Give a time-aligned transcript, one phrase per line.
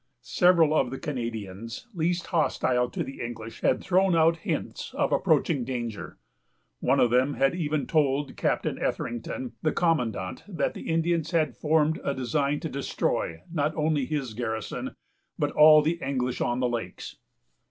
[0.23, 5.63] Several of the Canadians least hostile to the English had thrown out hints of approaching
[5.63, 6.17] danger,
[6.79, 11.55] and one of them had even told Captain Etherington, the commandant, that the Indians had
[11.55, 14.95] formed a design to destroy, not only his garrison,
[15.37, 17.17] but all the English on the lakes.